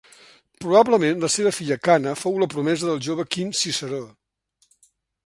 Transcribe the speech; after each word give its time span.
Probablement 0.63 1.19
la 1.25 1.29
seva 1.33 1.51
filla 1.57 1.77
Cana 1.87 2.13
fou 2.21 2.39
la 2.45 2.49
promesa 2.55 2.87
del 2.89 3.05
jove 3.09 3.27
Quint 3.37 3.53
Ciceró. 3.63 4.01